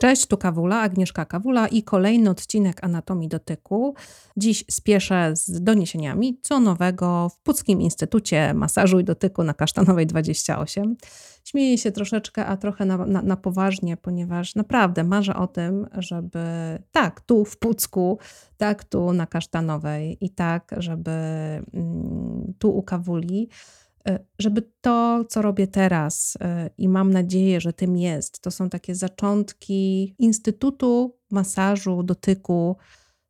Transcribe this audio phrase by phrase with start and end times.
[0.00, 3.94] Cześć, tu Kawula, Agnieszka Kawula i kolejny odcinek Anatomii Dotyku.
[4.36, 10.96] Dziś spieszę z doniesieniami, co nowego w Puckim Instytucie Masażu i Dotyku na Kasztanowej 28.
[11.44, 16.44] Śmieję się troszeczkę, a trochę na, na, na poważnie, ponieważ naprawdę marzę o tym, żeby
[16.92, 18.18] tak, tu w Pucku,
[18.56, 23.48] tak, tu na Kasztanowej i tak, żeby mm, tu u Kawuli
[24.38, 28.94] żeby to, co robię teraz e, i mam nadzieję, że tym jest, to są takie
[28.94, 32.76] zaczątki Instytutu Masażu, Dotyku,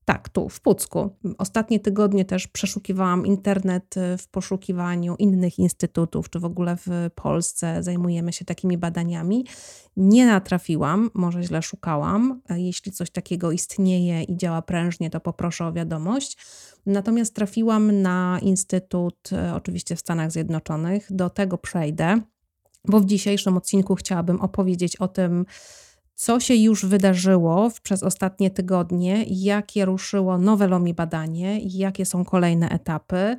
[0.06, 1.10] tak, tu w Pucku.
[1.38, 7.82] Ostatnie tygodnie też przeszukiwałam internet e, w poszukiwaniu innych instytutów, czy w ogóle w Polsce
[7.82, 9.46] zajmujemy się takimi badaniami.
[9.96, 12.40] Nie natrafiłam, może źle szukałam.
[12.50, 16.38] Jeśli coś takiego istnieje i działa prężnie, to poproszę o wiadomość.
[16.86, 21.06] Natomiast trafiłam na instytut, e, oczywiście w Stanach Zjednoczonych.
[21.10, 22.20] Do tego przejdę,
[22.84, 25.46] bo w dzisiejszym odcinku chciałabym opowiedzieć o tym,
[26.16, 32.68] co się już wydarzyło przez ostatnie tygodnie, jakie ruszyło nowe LOMI badanie, jakie są kolejne
[32.68, 33.36] etapy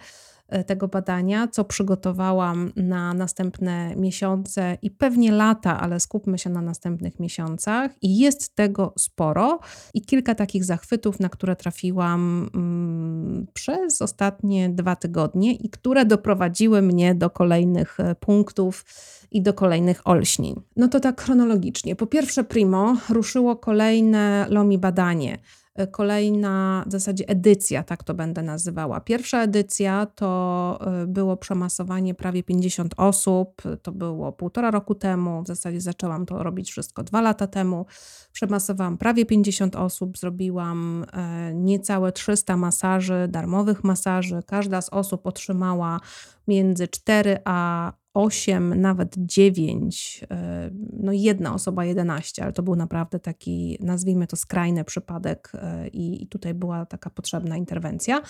[0.48, 6.62] e, tego badania, co przygotowałam na następne miesiące i pewnie lata, ale skupmy się na
[6.62, 7.92] następnych miesiącach.
[8.02, 9.60] I jest tego sporo
[9.94, 16.82] i kilka takich zachwytów, na które trafiłam mm, przez ostatnie dwa tygodnie i które doprowadziły
[16.82, 18.86] mnie do kolejnych e, punktów
[19.32, 20.62] i do kolejnych olśnień.
[20.76, 21.96] No to tak chronologicznie.
[21.96, 25.38] Po pierwsze, primo ruszyło kolejne LOMI badanie
[25.76, 29.00] e, kolejna w zasadzie edycja, tak to będę nazywała.
[29.00, 35.48] Pierwsza edycja to e, było przemasowanie prawie 50 osób, to było półtora roku temu, w
[35.48, 37.86] zasadzie zaczęłam to robić wszystko dwa lata temu.
[38.32, 44.40] Przemasowałam prawie 50 osób, zrobiłam e, niecałe 300 masaży, darmowych masaży.
[44.46, 46.00] Każda z osób otrzymała
[46.48, 53.20] między 4 a 8, nawet 9, e, no jedna osoba 11, ale to był naprawdę
[53.20, 58.22] taki, nazwijmy to skrajny przypadek e, i, i tutaj była taka potrzebna interwencja.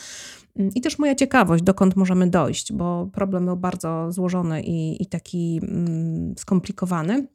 [0.56, 5.06] Mm, I też moja ciekawość, dokąd możemy dojść, bo problem był bardzo złożony i, i
[5.06, 7.28] taki mm, skomplikowany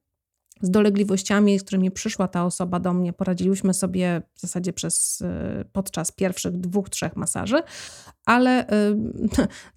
[0.62, 5.64] z dolegliwościami, z którymi przyszła ta osoba do mnie, poradziliśmy sobie w zasadzie przez, y,
[5.72, 7.62] podczas pierwszych dwóch, trzech masaży,
[8.24, 8.68] ale y,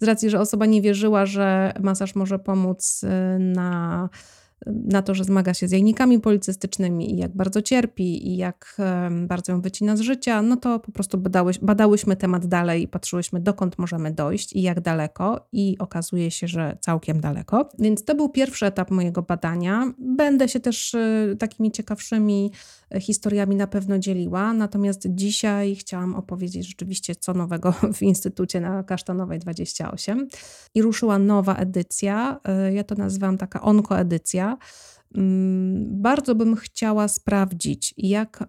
[0.00, 4.08] z racji, że osoba nie wierzyła, że masaż może pomóc y, na
[4.66, 8.76] na to, że zmaga się z jajnikami policystycznymi i jak bardzo cierpi i jak
[9.26, 13.40] bardzo ją wycina z życia, no to po prostu badałyś, badałyśmy temat dalej i patrzyłyśmy,
[13.40, 17.68] dokąd możemy dojść i jak daleko i okazuje się, że całkiem daleko.
[17.78, 19.92] Więc to był pierwszy etap mojego badania.
[19.98, 22.52] Będę się też y, takimi ciekawszymi
[23.00, 24.52] historiami na pewno dzieliła.
[24.52, 30.28] Natomiast dzisiaj chciałam opowiedzieć rzeczywiście co nowego w Instytucie na Kasztanowej 28.
[30.74, 32.40] I ruszyła nowa edycja.
[32.68, 34.55] Y, ja to nazywam taka onkoedycja.
[35.14, 38.44] Mm, bardzo bym chciała sprawdzić, jak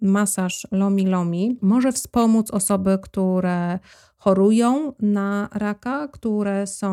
[0.00, 3.78] masaż Lomi Lomi może wspomóc osoby, które
[4.22, 6.90] chorują na raka, które są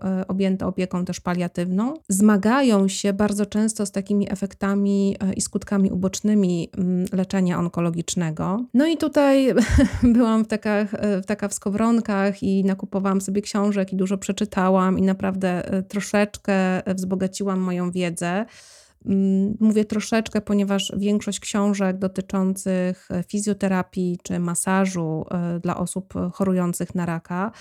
[0.00, 5.90] e, objęte opieką też paliatywną, zmagają się bardzo często z takimi efektami e, i skutkami
[5.90, 8.64] ubocznymi mm, leczenia onkologicznego.
[8.74, 9.54] No i tutaj
[10.16, 14.98] byłam w, takach, e, w taka w skowronkach i nakupowałam sobie książek i dużo przeczytałam
[14.98, 18.46] i naprawdę troszeczkę wzbogaciłam moją wiedzę.
[19.06, 26.94] Mm, mówię troszeczkę, ponieważ większość książek dotyczących e, fizjoterapii czy masażu e, dla osób chorujących
[26.94, 27.52] na raka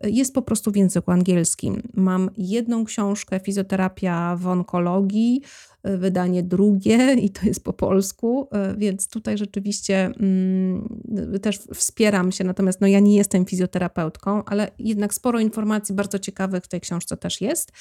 [0.00, 1.82] e, jest po prostu w języku angielskim.
[1.94, 5.42] Mam jedną książkę, Fizjoterapia w onkologii,
[5.82, 10.88] wydanie drugie i to jest po polsku, e, więc tutaj rzeczywiście mm,
[11.42, 16.64] też wspieram się, natomiast no ja nie jestem fizjoterapeutką, ale jednak sporo informacji bardzo ciekawych
[16.64, 17.72] w tej książce też jest.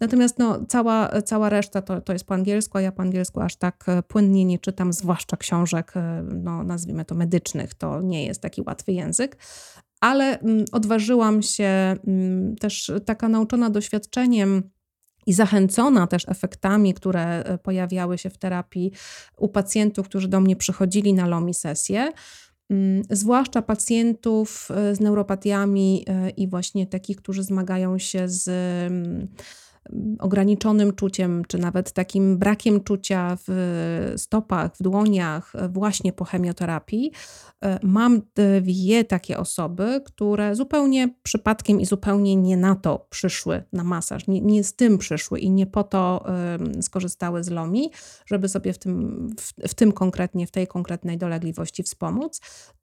[0.00, 3.56] Natomiast no, cała, cała reszta to, to jest po angielsku, a ja po angielsku aż
[3.56, 8.40] tak e, płynnie nie czytam, zwłaszcza książek, e, no nazwijmy to medycznych, to nie jest
[8.40, 9.36] taki łatwy język
[10.00, 14.62] ale mm, odważyłam się mm, też taka nauczona doświadczeniem
[15.26, 18.92] i zachęcona też efektami, które e, pojawiały się w terapii
[19.36, 22.12] u pacjentów, którzy do mnie przychodzili na LOMI sesję,
[22.70, 28.48] mm, zwłaszcza pacjentów e, z neuropatiami e, i właśnie takich, którzy zmagają się z
[28.92, 29.28] mm,
[30.18, 37.12] ograniczonym czuciem, czy nawet takim brakiem czucia w stopach, w dłoniach, właśnie po chemioterapii.
[37.64, 43.84] E, mam dwie takie osoby, które zupełnie przypadkiem i zupełnie nie na to przyszły na
[43.84, 46.24] masaż, nie, nie z tym przyszły i nie po to
[46.80, 47.90] skorzystały z LOMI,
[48.26, 52.40] żeby sobie w tym, w, w tym konkretnie, w tej konkretnej dolegliwości wspomóc.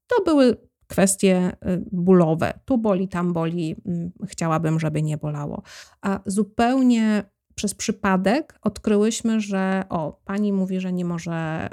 [0.07, 0.57] To były
[0.87, 2.53] kwestie y, bólowe.
[2.65, 5.61] Tu boli, tam boli, mm, chciałabym, żeby nie bolało.
[6.01, 7.23] A zupełnie
[7.55, 11.69] przez przypadek odkryłyśmy, że o, pani mówi, że nie może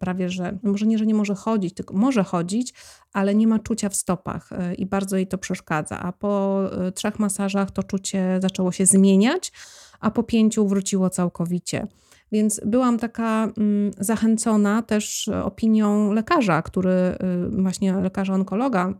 [0.00, 2.74] prawie, że może nie, że nie może chodzić, tylko może chodzić,
[3.12, 6.00] ale nie ma czucia w stopach i bardzo jej to przeszkadza.
[6.00, 6.60] A po
[6.94, 9.52] trzech masażach to czucie zaczęło się zmieniać,
[10.00, 11.86] a po pięciu wróciło całkowicie.
[12.32, 18.94] Więc byłam taka mm, zachęcona też opinią lekarza, który, y, właśnie lekarza onkologa,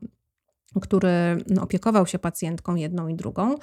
[0.80, 3.54] który no, opiekował się pacjentką jedną i drugą.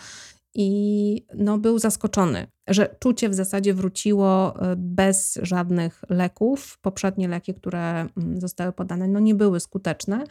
[0.56, 6.77] I no, był zaskoczony, że czucie w zasadzie wróciło y, bez żadnych leków.
[6.81, 10.24] Poprzednie leki, które mm, zostały podane, no, nie były skuteczne.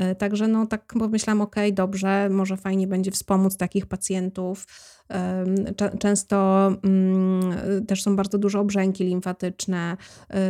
[0.00, 4.66] Y, także no, tak pomyślałam, ok, dobrze, może fajnie będzie wspomóc takich pacjentów.
[5.98, 9.96] Często mm, też są bardzo duże obrzęki limfatyczne,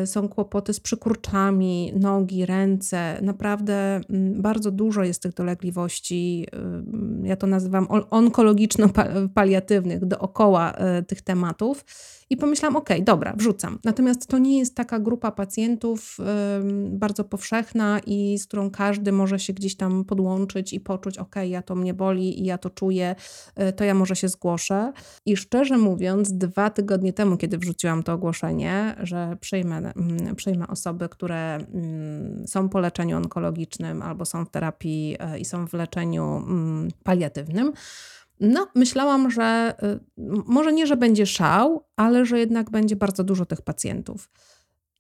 [0.03, 3.19] y, są kłopoty z przykurczami, nogi, ręce.
[3.23, 6.47] Naprawdę mm, bardzo dużo jest tych dolegliwości,
[7.23, 11.85] ja to nazywam onkologiczno-paliatywnych, dookoła y, tych tematów.
[12.31, 13.79] I pomyślałam, ok, dobra, wrzucam.
[13.85, 16.19] Natomiast to nie jest taka grupa pacjentów
[16.89, 21.63] bardzo powszechna i z którą każdy może się gdzieś tam podłączyć i poczuć, ok, ja
[21.63, 23.15] to mnie boli i ja to czuję,
[23.69, 24.52] y, to ja może się zgłosić
[25.27, 31.09] I szczerze mówiąc, dwa tygodnie temu, kiedy wrzuciłam to ogłoszenie, że przyjmę, mm, przyjmę osoby,
[31.09, 36.25] które mm, są po leczeniu onkologicznym albo są w terapii e, i są w leczeniu
[36.37, 37.73] mm, paliatywnym,
[38.43, 40.01] no, myślałam, że y,
[40.47, 44.31] może nie, że będzie szał, ale że jednak będzie bardzo dużo tych pacjentów.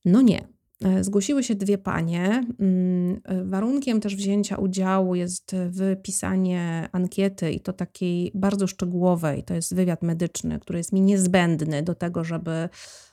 [0.04, 0.48] No nie.
[0.84, 2.44] E, zgłosiły się dwie panie.
[2.60, 9.42] Mm, warunkiem też wzięcia udziału jest wypisanie ankiety i to takiej bardzo szczegółowej.
[9.44, 12.68] To jest wywiad medyczny, który jest mi niezbędny do tego, żeby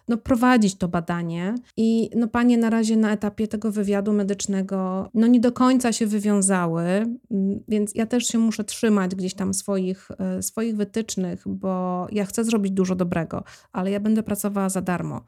[0.10, 1.56] no, prowadzić to badanie.
[1.78, 6.08] I no, panie na razie na etapie tego wywiadu medycznego no, nie do końca się
[6.08, 12.08] wywiązały, mm, więc ja też się muszę trzymać gdzieś tam swoich, e, swoich wytycznych, bo
[12.12, 15.22] ja chcę zrobić dużo dobrego, ale ja będę pracowała za darmo.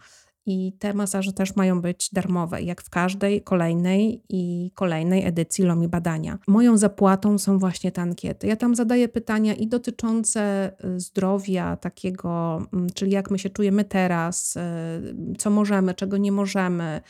[0.46, 5.88] I te masaże też mają być darmowe, jak w każdej kolejnej i kolejnej edycji Lomi
[5.88, 6.38] Badania.
[6.48, 8.48] Moją zapłatą są właśnie te ankiety.
[8.48, 13.84] Ja tam zadaję pytania i dotyczące y, zdrowia takiego, mm, czyli jak my się czujemy
[13.84, 17.02] teraz, y, co możemy, czego nie możemy,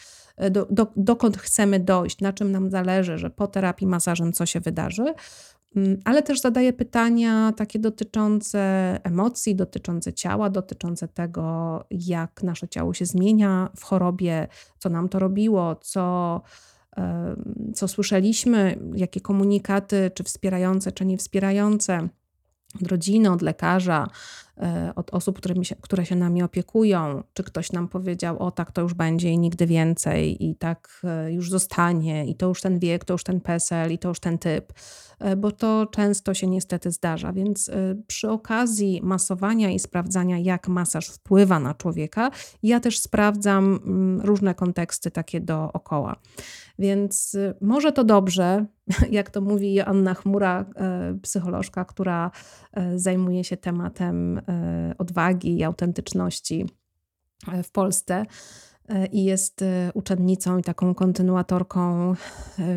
[0.43, 4.45] y, do, do, dokąd chcemy dojść, na czym nam zależy, że po terapii masażem co
[4.45, 5.13] się wydarzy
[6.05, 8.59] ale też zadaję pytania takie dotyczące
[9.03, 14.47] emocji, dotyczące ciała, dotyczące tego, jak nasze ciało się zmienia w chorobie,
[14.79, 16.41] co nam to robiło, co,
[17.75, 22.09] co słyszeliśmy, jakie komunikaty, czy wspierające, czy niewspierające.
[22.81, 24.07] Od rodziny, od lekarza,
[24.95, 28.81] od osób, które, się, które się nami opiekują, czy ktoś nam powiedział, o tak to
[28.81, 33.05] już będzie i nigdy więcej, i tak e, już zostanie, i to już ten wiek,
[33.05, 34.73] to już ten PESEL, i to już ten typ,
[35.19, 37.33] e, bo to często się niestety zdarza.
[37.33, 37.71] Więc
[38.07, 42.31] przy okazji masowania i sprawdzania, jak masaż wpływa na człowieka,
[42.63, 46.15] ja też sprawdzam mm, różne konteksty takie dookoła.
[46.79, 48.65] Więc może to dobrze,
[49.11, 50.65] jak to mówi Joanna Chmura,
[51.21, 52.31] psycholożka, która
[52.95, 54.50] zajmuje się tematem E,
[54.97, 56.65] odwagi i autentyczności
[57.47, 58.25] e, w Polsce
[58.89, 59.63] e, i jest
[59.93, 62.13] uczennicą i taką kontynuatorką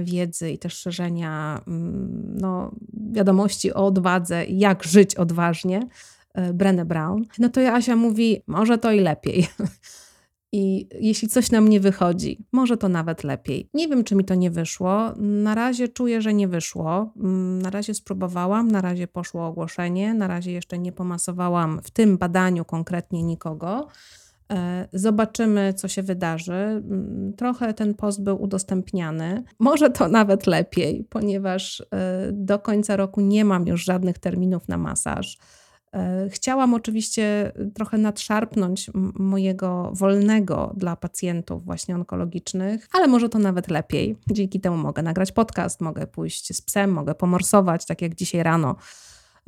[0.03, 2.73] wiedzy i też szerzenia mm, no,
[3.12, 5.88] wiadomości o odwadze jak żyć odważnie,
[6.55, 9.49] Brené Brown, no to Asia mówi, może to i lepiej.
[10.56, 13.68] I jeśli coś nam nie wychodzi, może to nawet lepiej.
[13.75, 15.12] Nie wiem, czy mi to nie wyszło.
[15.16, 17.12] Na razie czuję, że nie wyszło.
[17.16, 22.18] Mm, na razie spróbowałam, na razie poszło ogłoszenie, na razie jeszcze nie pomasowałam w tym
[22.18, 23.88] badaniu konkretnie nikogo.
[24.52, 26.52] E, zobaczymy, co się wydarzy.
[26.52, 29.44] Mm, trochę ten post był udostępniany.
[29.58, 31.87] Może to nawet lepiej, ponieważ e,
[32.32, 35.38] do końca roku nie mam już żadnych terminów na masaż.
[35.94, 43.68] E, chciałam oczywiście trochę nadszarpnąć mojego wolnego dla pacjentów właśnie onkologicznych, ale może to nawet
[43.68, 44.16] lepiej.
[44.30, 48.76] Dzięki temu mogę nagrać podcast, mogę pójść z psem, mogę pomorsować, tak jak dzisiaj rano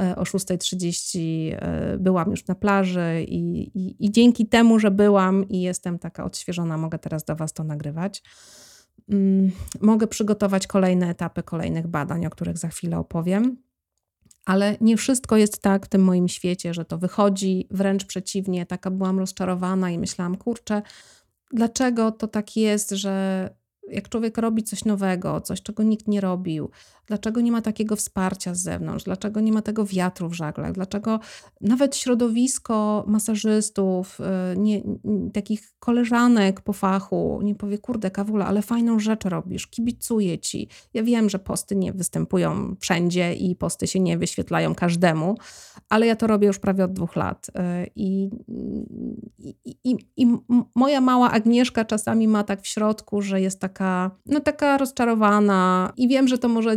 [0.02, 1.18] e, o 6.30
[1.58, 6.24] e, byłam już na plaży i, i, i dzięki temu, że byłam i jestem taka
[6.24, 8.22] odświeżona, mogę teraz do Was to nagrywać.
[9.08, 9.50] Mm,
[9.80, 13.65] mogę przygotować kolejne etapy kolejnych badań, o których za chwilę opowiem.
[14.46, 18.66] Ale nie wszystko jest tak w tym moim świecie, że to wychodzi, wręcz przeciwnie.
[18.66, 20.82] Taka byłam rozczarowana i myślałam, kurczę,
[21.52, 23.50] dlaczego to tak jest, że
[23.90, 26.70] jak człowiek robi coś nowego, coś, czego nikt nie robił,
[27.06, 31.20] dlaczego nie ma takiego wsparcia z zewnątrz, dlaczego nie ma tego wiatru w żaglach, dlaczego
[31.60, 34.18] nawet środowisko masażystów,
[34.54, 34.82] y, nie,
[35.32, 40.68] takich koleżanek po fachu nie powie, kurde, kawula, ale fajną rzecz robisz, kibicuję ci.
[40.94, 45.36] Ja wiem, że posty nie występują wszędzie i posty się nie wyświetlają każdemu,
[45.88, 47.46] ale ja to robię już prawie od dwóch lat.
[47.48, 48.30] Y, I,
[49.38, 50.26] i, i, i
[50.74, 56.08] moja mała Agnieszka czasami ma tak w środku, że jest taka, no taka rozczarowana i
[56.08, 56.74] wiem, że to może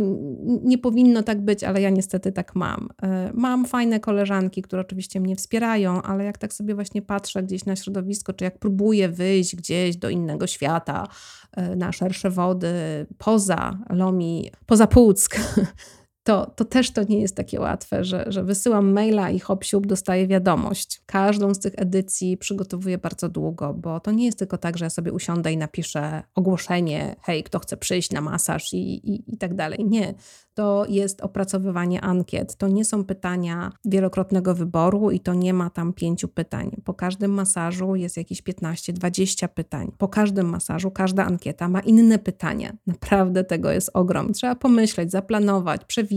[0.62, 2.88] nie powinno tak być, ale ja niestety tak mam.
[3.02, 7.64] E, mam fajne koleżanki, które oczywiście mnie wspierają, ale jak tak sobie właśnie patrzę gdzieś
[7.64, 11.08] na środowisko, czy jak próbuję wyjść gdzieś do innego świata,
[11.52, 12.72] e, na szersze wody,
[13.18, 15.36] poza Lomi, poza Puck,
[16.22, 19.86] to, to też to nie jest takie łatwe, że, że wysyłam maila i hop siup
[19.86, 21.02] dostaję wiadomość.
[21.06, 24.90] Każdą z tych edycji przygotowuję bardzo długo, bo to nie jest tylko tak, że ja
[24.90, 29.54] sobie usiądę i napiszę ogłoszenie, hej, kto chce przyjść na masaż i, i, i tak
[29.54, 29.84] dalej.
[29.84, 30.14] Nie
[30.54, 32.56] to jest opracowywanie ankiet.
[32.56, 36.70] To nie są pytania wielokrotnego wyboru i to nie ma tam pięciu pytań.
[36.84, 39.92] Po każdym masażu jest jakieś 15-20 pytań.
[39.98, 42.72] Po każdym masażu każda ankieta ma inne pytania.
[42.86, 44.32] Naprawdę tego jest ogrom.
[44.32, 46.09] Trzeba pomyśleć, zaplanować, przewidzieć.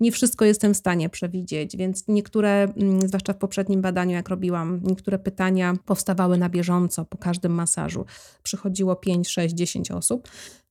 [0.00, 4.80] Nie wszystko jestem w stanie przewidzieć, więc niektóre, mm, zwłaszcza w poprzednim badaniu, jak robiłam,
[4.84, 8.04] niektóre pytania powstawały na bieżąco po każdym masażu.
[8.42, 10.28] Przychodziło 5, 6, 10 osób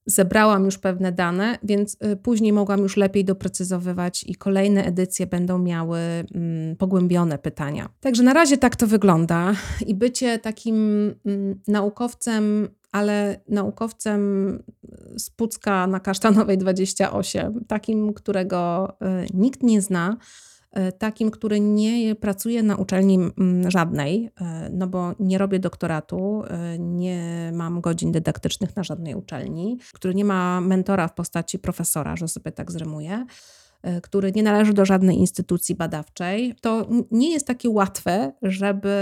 [0.07, 5.59] zebrałam już pewne dane, więc y, później mogłam już lepiej doprecyzowywać i kolejne edycje będą
[5.59, 7.89] miały mm, pogłębione pytania.
[7.99, 9.53] Także na razie tak to wygląda
[9.87, 10.75] i bycie takim
[11.25, 14.19] mm, naukowcem, ale naukowcem
[15.17, 20.17] z Pucka na Kasztanowej 28, takim, którego y, nikt nie zna,
[20.77, 23.19] E, takim, który nie pracuje na uczelni
[23.67, 29.79] żadnej, e, no bo nie robię doktoratu, e, nie mam godzin dydaktycznych na żadnej uczelni,
[29.93, 33.13] który nie ma mentora w postaci profesora, że sobie tak zrymuję.
[33.13, 33.25] E,
[34.01, 38.95] który nie należy do żadnej instytucji badawczej, to nie jest takie łatwe, żeby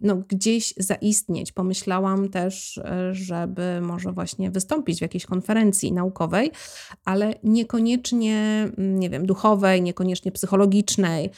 [0.00, 1.52] no, gdzieś zaistnieć.
[1.52, 6.50] Pomyślałam też, e, żeby może właśnie wystąpić w jakiejś konferencji naukowej,
[7.04, 11.30] ale niekoniecznie, nie wiem, duchowej, niekoniecznie psychologicznej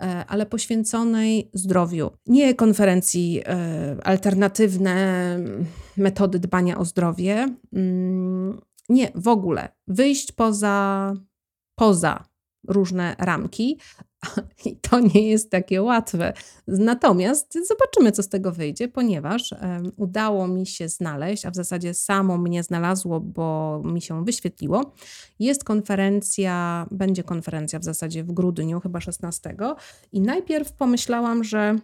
[0.00, 2.10] e, ale poświęconej zdrowiu.
[2.26, 3.42] Nie konferencji
[4.04, 5.36] alternatywne
[5.96, 7.54] metody dbania o zdrowie.
[7.72, 9.68] Mm, nie, w ogóle.
[9.86, 11.14] Wyjść poza,
[11.74, 12.29] poza
[12.68, 13.78] różne ramki.
[14.66, 16.32] I to nie jest takie łatwe.
[16.66, 19.54] Natomiast zobaczymy, co z tego wyjdzie, ponieważ
[19.96, 24.94] udało mi się znaleźć, a w zasadzie samo mnie znalazło, bo mi się wyświetliło.
[25.38, 29.56] Jest konferencja, będzie konferencja w zasadzie w grudniu, chyba 16.
[30.12, 31.76] I najpierw pomyślałam, że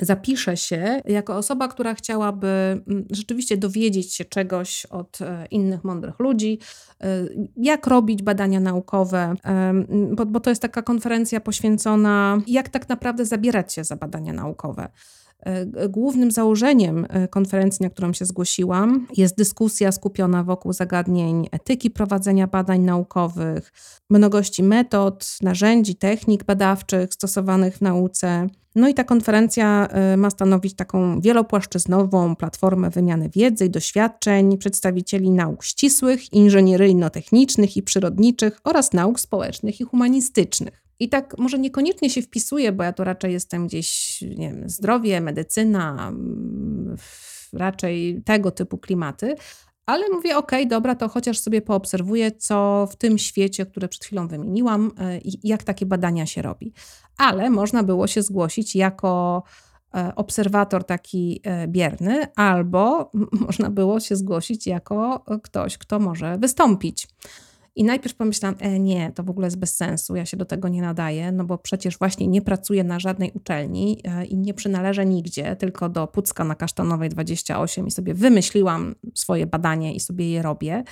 [0.00, 2.48] zapiszę się jako osoba, która chciałaby
[2.88, 6.58] mm, rzeczywiście dowiedzieć się czegoś od e, innych mądrych ludzi,
[7.00, 7.06] e,
[7.56, 9.34] jak robić badania naukowe,
[10.10, 14.88] bo, bo to jest taka konferencja poświęcona, jak tak naprawdę zabierać się za badania naukowe.
[15.40, 22.46] E, głównym założeniem konferencji, na którą się zgłosiłam, jest dyskusja skupiona wokół zagadnień etyki prowadzenia
[22.46, 23.72] badań naukowych,
[24.10, 28.46] mnogości metod, narzędzi, technik badawczych stosowanych w nauce,
[28.78, 35.30] no i ta konferencja y, ma stanowić taką wielopłaszczyznową platformę wymiany wiedzy i doświadczeń przedstawicieli
[35.30, 40.87] nauk ścisłych, inżynieryjno-technicznych i przyrodniczych oraz nauk społecznych i humanistycznych.
[41.00, 45.20] I tak może niekoniecznie się wpisuje, bo ja to raczej jestem gdzieś, nie wiem, zdrowie,
[45.20, 46.96] medycyna, mm,
[47.52, 49.36] raczej tego typu klimaty,
[49.88, 54.28] ale mówię, ok, dobra, to chociaż sobie poobserwuję, co w tym świecie, które przed chwilą
[54.28, 54.92] wymieniłam,
[55.24, 56.72] i jak takie badania się robi.
[57.16, 59.42] Ale można było się zgłosić jako
[59.94, 63.10] e, obserwator taki e, bierny, albo
[63.46, 67.08] można było się zgłosić jako ktoś, kto może wystąpić.
[67.78, 70.68] I najpierw pomyślałam, e, nie, to w ogóle jest bez sensu, ja się do tego
[70.68, 75.06] nie nadaję, no bo przecież właśnie nie pracuję na żadnej uczelni e, i nie przynależę
[75.06, 80.42] nigdzie, tylko do Pucka na Kasztanowej 28 i sobie wymyśliłam swoje badanie i sobie je
[80.42, 80.84] robię.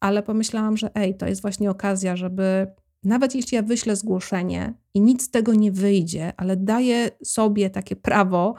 [0.00, 2.66] Ale pomyślałam, że ej, to jest właśnie okazja, żeby
[3.04, 7.96] nawet jeśli ja wyślę zgłoszenie i nic z tego nie wyjdzie, ale daję sobie takie
[7.96, 8.54] prawo,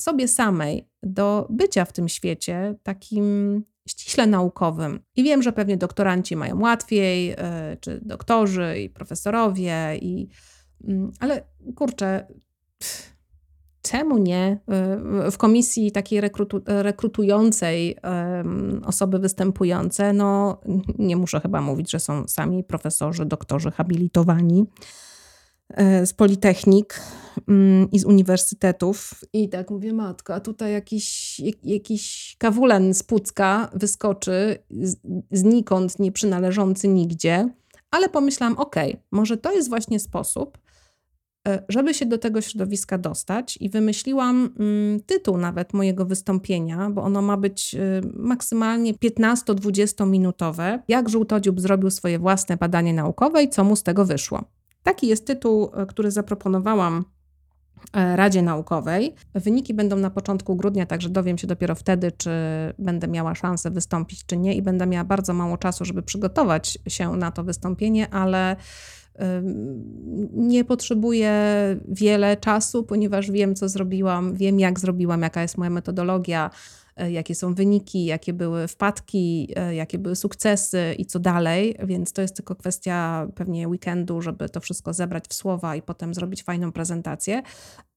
[0.00, 5.00] sobie samej, do bycia w tym świecie takim ściśle naukowym.
[5.16, 10.28] I wiem, że pewnie doktoranci mają łatwiej, e, czy doktorzy i profesorowie, i,
[10.88, 11.44] mm, ale
[11.76, 12.26] kurczę,
[13.82, 14.60] czemu nie?
[14.68, 17.96] E, w komisji takiej rekrutu, rekrutującej
[18.84, 20.60] osoby występujące, no
[20.98, 24.66] nie muszę chyba mówić, że są sami profesorzy, doktorzy habilitowani.
[26.04, 27.00] Z Politechnik
[27.48, 29.10] mm, i z uniwersytetów.
[29.32, 34.58] I tak mówię, matko, a tutaj jakiś, jakiś kawulen z Pucka wyskoczy
[35.30, 37.48] znikąd, nie przynależący nigdzie.
[37.90, 40.58] Ale pomyślałam, okej, okay, może to jest właśnie sposób,
[41.48, 47.02] E, żeby się do tego środowiska dostać i wymyśliłam mm, tytuł nawet mojego wystąpienia, bo
[47.02, 50.82] ono ma być y, maksymalnie 15-20 minutowe.
[50.88, 54.44] Jak żółtodziób zrobił swoje własne badanie naukowe i co mu z tego wyszło.
[54.84, 57.04] Taki jest tytuł, e, który zaproponowałam
[57.92, 59.14] e, Radzie Naukowej.
[59.34, 62.30] Wyniki będą na początku grudnia, także dowiem się dopiero wtedy, czy
[62.78, 67.16] będę miała szansę wystąpić, czy nie, i będę miała bardzo mało czasu, żeby przygotować się
[67.16, 68.56] na to wystąpienie, ale
[70.32, 71.32] nie potrzebuję
[71.88, 76.50] wiele czasu, ponieważ wiem, co zrobiłam, wiem, jak zrobiłam, jaka jest moja metodologia,
[76.96, 81.76] jakie są wyniki, jakie były wpadki, e, jakie były sukcesy i co dalej.
[81.84, 86.14] Więc to jest tylko kwestia pewnie weekendu, żeby to wszystko zebrać w słowa i potem
[86.14, 87.42] zrobić fajną prezentację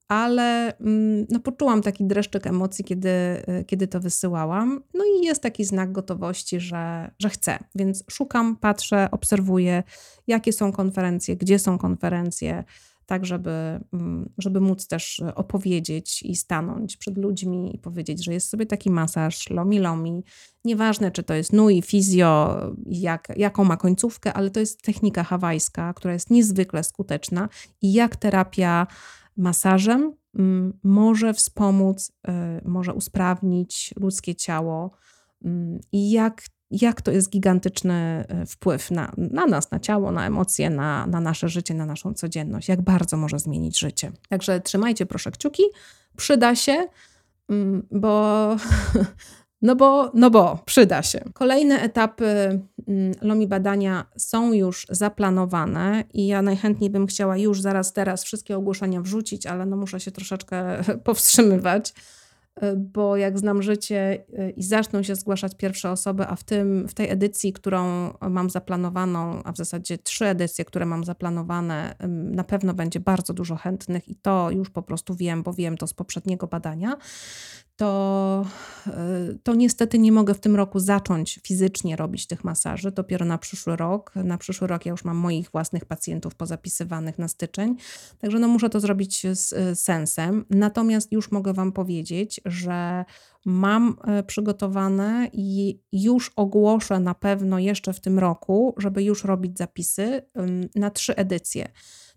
[0.07, 4.83] ale mm, no, poczułam taki dreszczyk emocji, kiedy, y, kiedy to wysyłałam.
[4.93, 7.59] No i jest taki znak gotowości, że, że chcę.
[7.75, 9.83] Więc szukam, patrzę, obserwuję,
[10.27, 12.63] jakie są konferencje, gdzie są konferencje,
[13.07, 18.49] tak żeby, mm, żeby móc też opowiedzieć i stanąć przed ludźmi i powiedzieć, że jest
[18.49, 20.23] sobie taki masaż lomi lomi.
[20.65, 25.93] Nieważne, czy to jest nui, fizjo, jak, jaką ma końcówkę, ale to jest technika hawajska,
[25.93, 27.49] która jest niezwykle skuteczna
[27.81, 28.87] i jak terapia
[29.37, 32.31] masażem mm, może wspomóc, y,
[32.65, 34.91] może usprawnić ludzkie ciało
[35.45, 40.27] mm, i jak, jak to jest gigantyczny y, wpływ na, na nas, na ciało, na
[40.27, 44.11] emocje, na, na nasze życie, na naszą codzienność, jak bardzo może zmienić życie.
[44.29, 45.63] Także trzymajcie proszę kciuki,
[46.17, 46.87] przyda się,
[47.49, 48.55] mm, bo
[49.61, 51.21] No bo, no bo przyda się.
[51.33, 52.25] Kolejne etapy
[52.87, 58.57] mm, LOMI badania są już zaplanowane i ja najchętniej bym chciała już zaraz teraz wszystkie
[58.57, 61.93] ogłoszenia wrzucić, ale no muszę się troszeczkę powstrzymywać,
[62.77, 66.93] bo jak znam życie y, i zaczną się zgłaszać pierwsze osoby, a w, tym, w
[66.93, 72.73] tej edycji, którą mam zaplanowaną, a w zasadzie trzy edycje, które mam zaplanowane, na pewno
[72.73, 76.47] będzie bardzo dużo chętnych i to już po prostu wiem, bo wiem to z poprzedniego
[76.47, 76.97] badania
[77.77, 78.45] to,
[78.87, 78.93] e,
[79.43, 82.91] to niestety nie mogę w tym roku zacząć fizycznie robić tych masaży.
[82.91, 84.15] Dopiero na przyszły rok.
[84.15, 87.75] Na przyszły rok ja już mam moich własnych pacjentów pozapisywanych na styczeń,
[88.19, 90.45] także no muszę to zrobić z sensem.
[90.49, 93.05] Natomiast już mogę Wam powiedzieć, że
[93.45, 99.57] mam e, przygotowane i już ogłoszę na pewno jeszcze w tym roku, żeby już robić
[99.57, 100.21] zapisy
[100.75, 101.67] na trzy edycje.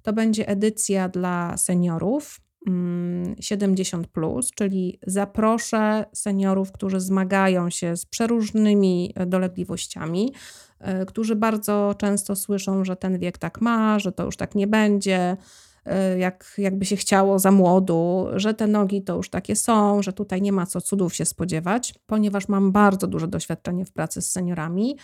[0.03, 8.07] To będzie edycja dla seniorów 70, mm, plus, czyli zaproszę seniorów, którzy zmagają się z
[8.07, 10.35] przeróżnymi e, dolegliwościami,
[10.79, 14.66] e, którzy bardzo często słyszą, że ten wiek tak ma, że to już tak nie
[14.66, 15.37] będzie,
[15.85, 20.12] e, jak, jakby się chciało za młodu, że te nogi to już takie są, że
[20.12, 24.31] tutaj nie ma co cudów się spodziewać, ponieważ mam bardzo duże doświadczenie w pracy z
[24.31, 24.96] seniorami.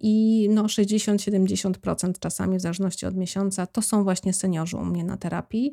[0.00, 5.16] I no 60-70% czasami, w zależności od miesiąca, to są właśnie seniorzy u mnie na
[5.16, 5.72] terapii.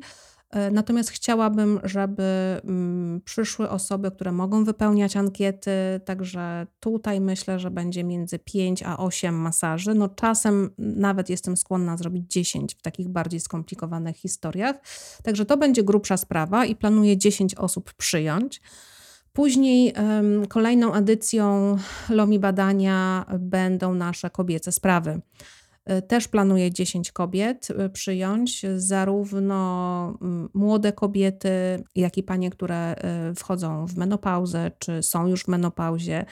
[0.50, 2.22] E, natomiast chciałabym, żeby
[2.64, 5.70] mm, przyszły osoby, które mogą wypełniać ankiety,
[6.04, 9.94] także tutaj myślę, że będzie między 5 a 8 masaży.
[9.94, 14.76] No czasem nawet jestem skłonna zrobić 10 w takich bardziej skomplikowanych historiach.
[15.22, 18.60] Także to będzie grubsza sprawa i planuję 10 osób przyjąć.
[19.32, 19.94] Później
[20.48, 21.76] kolejną edycją
[22.08, 25.20] LOMI badania będą nasze kobiece sprawy.
[26.08, 31.48] Też planuję 10 kobiet e, przyjąć, zarówno mm, młode kobiety,
[31.94, 36.24] jak i panie, które e, wchodzą w menopauzę, czy są już w menopauzie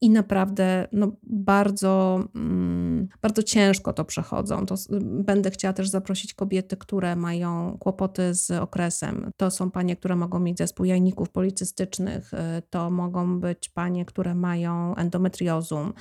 [0.00, 4.66] i naprawdę no, bardzo, mm, bardzo ciężko to przechodzą.
[4.66, 9.30] To będę chciała też zaprosić kobiety, które mają kłopoty z okresem.
[9.36, 12.30] To są panie, które mogą mieć zespół jajników policystycznych,
[12.70, 15.92] to mogą być panie, które mają endometriozum,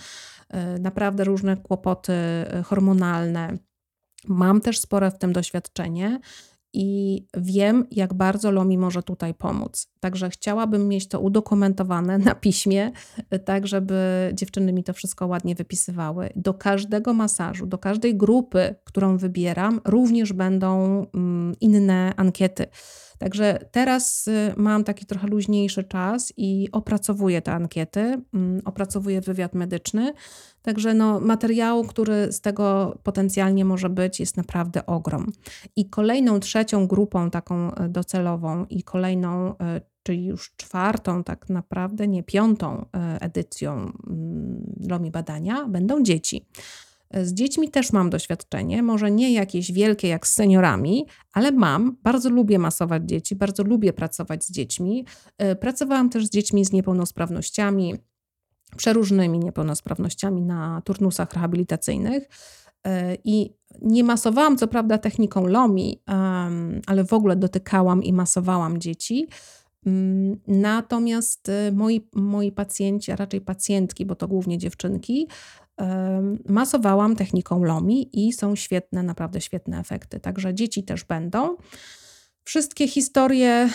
[0.80, 2.14] naprawdę różne kłopoty
[2.66, 3.58] hormonalne.
[4.28, 6.20] Mam też spore w tym doświadczenie
[6.74, 9.88] i wiem, jak bardzo Lomi może tutaj pomóc.
[10.00, 12.92] Także chciałabym mieć to udokumentowane na piśmie,
[13.46, 16.30] tak żeby dziewczyny mi to wszystko ładnie wypisywały.
[16.36, 22.66] Do każdego masażu, do każdej grupy, którą wybieram, również będą mm, inne ankiety.
[23.20, 29.54] Także teraz y, mam taki trochę luźniejszy czas i opracowuję te ankiety, mm, opracowuję wywiad
[29.54, 30.14] medyczny.
[30.62, 35.32] Także no, materiału, który z tego potencjalnie może być, jest naprawdę ogrom.
[35.76, 42.08] I kolejną, trzecią grupą taką e, docelową i kolejną, e, czyli już czwartą, tak naprawdę
[42.08, 42.86] nie piątą
[43.22, 43.74] edycją
[44.08, 46.46] mm, LOMI badania, będą dzieci.
[47.14, 51.98] Z dziećmi też mam doświadczenie, może nie jakieś wielkie jak z seniorami, ale mam.
[52.04, 55.06] Bardzo lubię masować dzieci, bardzo lubię pracować z dziećmi.
[55.60, 57.96] Pracowałam też z dziećmi z niepełnosprawnościami,
[58.78, 62.30] przeróżnymi niepełnosprawnościami na turnusach rehabilitacyjnych.
[63.24, 66.02] I nie masowałam, co prawda, techniką LOMI,
[66.88, 69.28] ale w ogóle dotykałam i masowałam dzieci.
[69.86, 75.28] Mm, natomiast y, moi, moi pacjenci, a raczej pacjentki, bo to głównie dziewczynki,
[76.50, 80.20] masowałam techniką LOMI i są świetne, naprawdę świetne efekty.
[80.20, 81.58] Także dzieci też będą.
[82.50, 83.70] Wszystkie historie,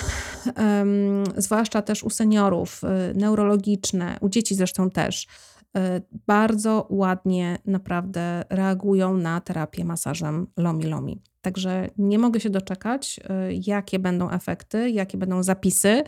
[1.37, 5.81] zwłaszcza też u seniorów, y, neurologiczne, u dzieci zresztą też, y,
[6.27, 11.23] bardzo ładnie naprawdę reagują na terapię masażem lomi-lomi.
[11.41, 16.05] Także nie mogę się doczekać, y, jakie będą efekty, jakie będą zapisy,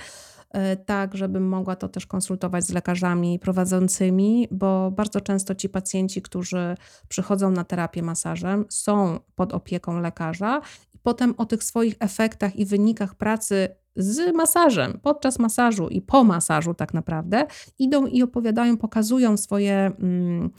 [0.86, 6.76] tak żebym mogła to też konsultować z lekarzami prowadzącymi, bo bardzo często ci pacjenci, którzy
[7.08, 10.60] przychodzą na terapię masażem, są pod opieką lekarza
[11.06, 16.74] potem o tych swoich efektach i wynikach pracy z masażem, podczas masażu i po masażu
[16.74, 17.46] tak naprawdę,
[17.78, 19.92] idą i opowiadają, pokazują swoje.
[19.98, 20.50] Mm,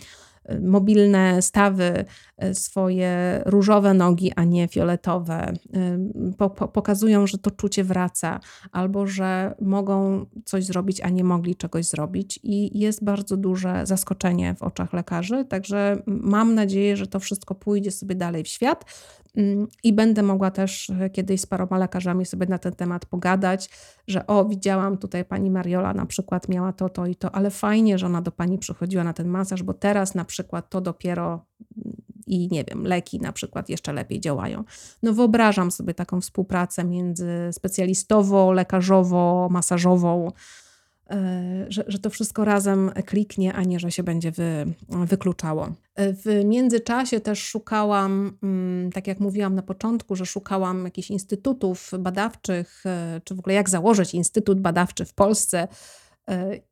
[0.62, 2.06] mobilne stawy,
[2.38, 5.54] e, swoje różowe nogi, a nie fioletowe.
[6.40, 8.40] E, pokazują, że to czucie wraca,
[8.72, 12.40] albo że mogą coś zrobić, a nie mogli czegoś zrobić.
[12.44, 15.46] I jest bardzo duże zaskoczenie w oczach lekarzy.
[15.46, 18.86] Także mam nadzieję, że to wszystko pójdzie sobie dalej w świat.
[19.36, 23.70] Mm, I będę mogła też e, kiedyś z paroma lekarzami sobie na ten temat pogadać,
[24.08, 27.98] że o, widziałam tutaj pani Mariola na przykład miała to, to i to, ale fajnie,
[27.98, 31.46] że ona do pani przychodziła na ten masaż, bo teraz na przykład to dopiero
[31.78, 34.64] mm, i nie wiem, leki na przykład jeszcze lepiej działają.
[35.04, 40.32] No wyobrażam sobie taką współpracę między specjalistową, lekarzową, masażową,
[41.70, 45.70] że, że to wszystko razem kliknie, a nie, że się będzie wy, wykluczało.
[45.96, 51.92] E, w międzyczasie też szukałam, mm, tak jak mówiłam na początku, że szukałam jakichś instytutów
[52.00, 56.07] badawczych, e, czy w ogóle jak założyć instytut badawczy w Polsce E,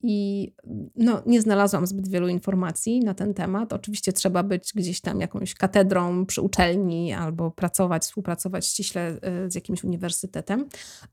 [0.02, 0.52] I
[0.96, 3.74] no, nie znalazłam zbyt wielu informacji na ten temat.
[3.74, 9.56] Oczywiście trzeba być gdzieś tam jakąś katedrą przy uczelni albo pracować, współpracować ściśle e, z
[9.56, 10.66] jakimś uniwersytetem,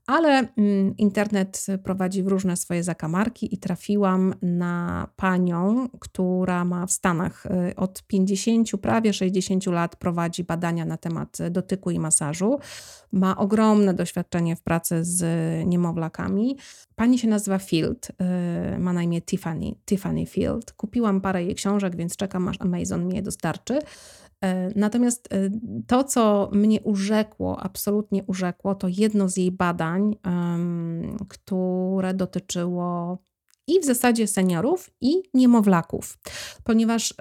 [0.07, 6.91] ale mm, internet prowadzi w różne swoje zakamarki i trafiłam na panią, która ma w
[6.91, 12.59] Stanach e, od 50, prawie 60 lat prowadzi badania na temat dotyku i masażu.
[13.13, 15.23] Ma ogromne doświadczenie w pracy z
[15.67, 16.57] niemowlakami.
[16.95, 18.11] Pani się nazywa Field
[18.75, 20.71] Y, ma na imię Tiffany, Tiffany Field.
[20.71, 23.77] Kupiłam parę jej książek, więc czekam aż Amazon mi je dostarczy.
[23.77, 23.79] Y,
[24.75, 25.51] natomiast y,
[25.87, 30.15] to, co mnie urzekło, absolutnie urzekło, to jedno z jej badań,
[31.27, 33.17] które dotyczyło
[33.67, 36.17] i w zasadzie seniorów, i niemowlaków,
[36.63, 37.13] ponieważ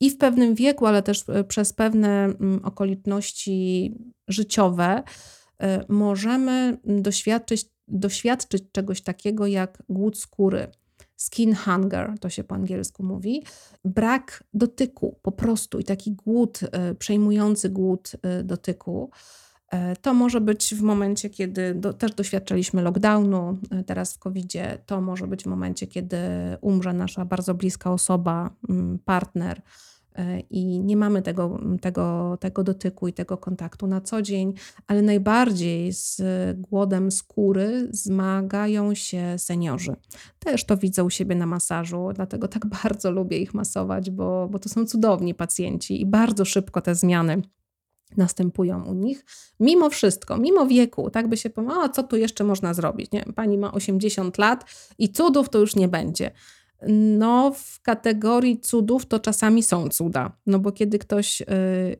[0.00, 3.94] i w pewnym wieku, ale też przez pewne mm, okoliczności
[4.28, 5.02] życiowe
[5.88, 10.66] możemy doświadczyć doświadczyć czegoś takiego jak głód skóry.
[11.16, 13.44] Skin hunger, to się po angielsku mówi,
[13.84, 16.60] brak dotyku po prostu i taki głód,
[16.98, 18.12] przejmujący głód
[18.44, 19.10] dotyku.
[19.70, 25.00] E, to może być w momencie, kiedy do, też doświadczaliśmy lockdownu, teraz w COVID-zie, to
[25.00, 26.18] może być w momencie, kiedy
[26.60, 29.62] umrze nasza bardzo bliska osoba, mm, partner,
[30.18, 34.54] E, i nie mamy tego, tego, tego dotyku i tego kontaktu na co dzień,
[34.86, 36.22] ale najbardziej z
[36.56, 39.96] głodem skóry zmagają się seniorzy.
[40.38, 44.58] Też to widzę u siebie na masażu, dlatego tak bardzo lubię ich masować, bo, bo
[44.58, 47.42] to są cudowni pacjenci i bardzo szybko te zmiany
[48.16, 49.24] następują u nich.
[49.60, 53.12] Mimo wszystko, mimo wieku, tak by się pomyślało, co tu jeszcze można zrobić?
[53.12, 53.24] Nie?
[53.34, 54.64] Pani ma 80 lat
[54.98, 56.30] i cudów to już nie będzie.
[57.18, 60.32] No, w kategorii cudów to czasami są cuda.
[60.46, 61.44] No bo kiedy ktoś y,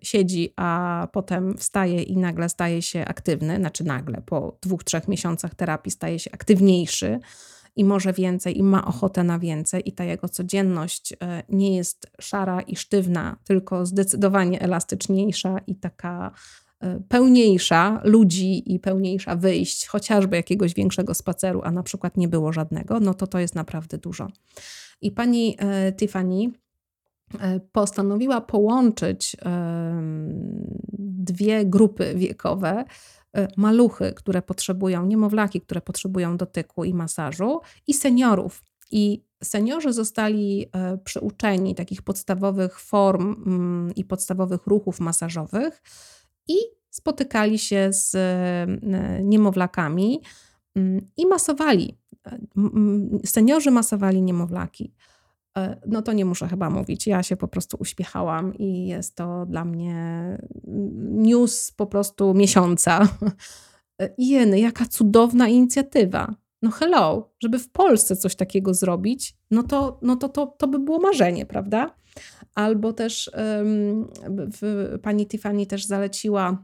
[0.02, 5.54] siedzi, a potem wstaje i nagle staje się aktywny, znaczy nagle po dwóch, trzech miesiącach
[5.54, 7.20] terapii staje się aktywniejszy
[7.76, 11.16] i może więcej, i ma ochotę na więcej, i ta jego codzienność y,
[11.48, 16.32] nie jest szara i sztywna, tylko zdecydowanie elastyczniejsza i taka
[16.84, 22.52] y, pełniejsza ludzi i pełniejsza wyjść, chociażby jakiegoś większego spaceru, a na przykład nie było
[22.52, 24.28] żadnego, no to to jest naprawdę dużo.
[25.00, 26.50] I pani e, Tiffany
[27.40, 29.36] e, postanowiła połączyć
[30.98, 32.84] dwie grupy wiekowe, e,
[33.56, 38.62] maluchy, które potrzebują, niemowlaki, które potrzebują dotyku i masażu, i seniorów.
[38.90, 40.66] I seniorzy zostali
[41.04, 45.82] przyuczeni takich podstawowych form mm, i podstawowych ruchów masażowych
[46.48, 46.56] i
[46.90, 48.16] spotykali się z
[49.22, 50.22] niemowlakami
[50.76, 51.98] mm, i masowali
[53.24, 54.92] Seniorzy masowali niemowlaki.
[55.86, 57.06] No to nie muszę chyba mówić.
[57.06, 60.38] Ja się po prostu uśmiechałam i jest to dla mnie
[61.10, 63.08] news po prostu miesiąca.
[64.18, 66.34] Jeny, jaka cudowna inicjatywa.
[66.62, 70.78] No hello, żeby w Polsce coś takiego zrobić, no to, no to, to, to by
[70.78, 71.94] było marzenie, prawda?
[72.54, 76.56] Albo też um, w, pani Tiffany też zaleciła e,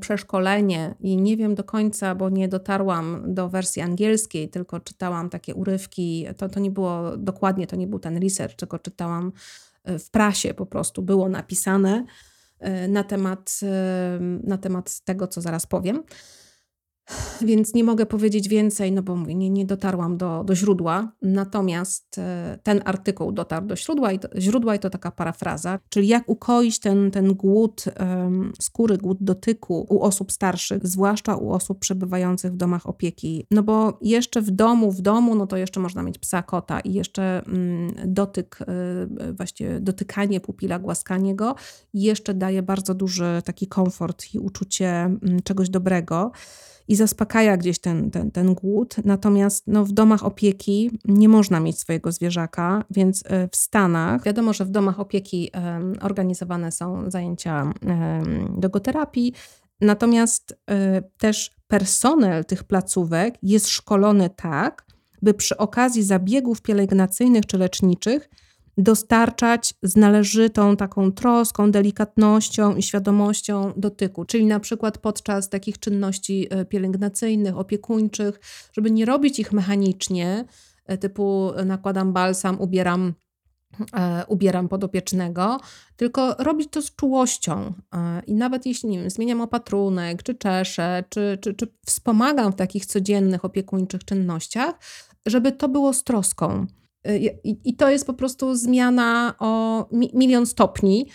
[0.00, 5.54] przeszkolenie i nie wiem do końca, bo nie dotarłam do wersji angielskiej, tylko czytałam takie
[5.54, 6.26] urywki.
[6.36, 9.32] To, to nie było dokładnie, to nie był ten research, tylko czytałam
[9.84, 12.04] e, w prasie po prostu, było napisane
[12.58, 13.60] e, na temat,
[14.44, 16.02] na temat tego, co zaraz powiem
[17.40, 21.12] więc nie mogę powiedzieć więcej, no bo mówię, nie, nie dotarłam do, do źródła.
[21.22, 26.08] Natomiast e, ten artykuł dotarł do źródła i, to, źródła i to taka parafraza, czyli
[26.08, 31.78] jak ukoić ten, ten głód um, skóry, głód dotyku u osób starszych, zwłaszcza u osób
[31.78, 33.46] przebywających w domach opieki.
[33.50, 36.92] No bo jeszcze w domu, w domu, no to jeszcze można mieć psa, kota i
[36.92, 38.58] jeszcze mm, dotyk,
[39.28, 41.54] y, właśnie dotykanie pupila, głaskanie go
[41.94, 46.32] jeszcze daje bardzo duży taki komfort i uczucie mm, czegoś dobrego
[46.88, 48.96] i zaspokaja gdzieś ten, ten, ten głód.
[49.04, 54.52] Natomiast no, w domach opieki nie można mieć swojego zwierzaka, więc e, w Stanach wiadomo,
[54.52, 55.50] że w domach opieki
[56.00, 57.72] organizowane są zajęcia
[58.56, 59.32] dogoterapii,
[59.80, 60.78] natomiast um,
[61.18, 64.86] też personel tych placówek jest szkolony tak,
[65.22, 68.28] by przy okazji zabiegów pielęgnacyjnych czy leczniczych
[68.78, 74.24] dostarczać z należytą taką troską, delikatnością i świadomością dotyku.
[74.24, 78.40] Czyli na przykład podczas takich czynności e, pielęgnacyjnych, opiekuńczych,
[78.72, 80.44] żeby nie robić ich mechanicznie,
[80.86, 83.14] e, typu nakładam balsam, ubieram
[83.96, 85.60] e, ubieram podopiecznego,
[85.96, 87.72] tylko robić to z czułością.
[88.26, 92.86] I nawet jeśli nie wiem, zmieniam opatrunek, czy czeszę, czy, czy, czy wspomagam w takich
[92.86, 94.74] codziennych opiekuńczych czynnościach,
[95.26, 96.66] żeby to było z troską.
[97.08, 101.08] Y, I, to jest po prostu zmiana o milion stopni.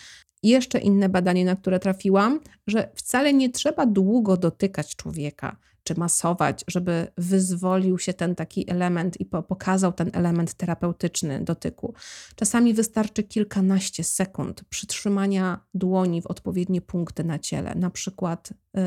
[0.43, 6.63] Jeszcze inne badanie, na które trafiłam, że wcale nie trzeba długo dotykać człowieka czy masować,
[6.67, 11.93] żeby wyzwolił się ten taki element i pokazał ten element terapeutyczny dotyku.
[12.35, 18.79] Czasami wystarczy kilkanaście sekund przytrzymania dłoni w odpowiednie punkty na ciele, na przykład y,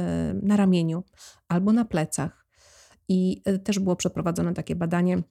[0.42, 1.04] na ramieniu
[1.48, 2.46] albo na plecach.
[3.08, 5.22] I y, też było przeprowadzone takie badanie